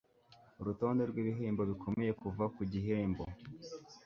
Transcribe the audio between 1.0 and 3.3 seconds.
rwibihembo bikomeye kuva ku gihembo